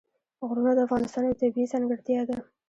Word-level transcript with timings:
غرونه 0.47 0.71
د 0.75 0.79
افغانستان 0.87 1.23
یوه 1.23 1.39
طبیعي 1.41 1.71
ځانګړتیا 1.73 2.21
ده. 2.29 2.37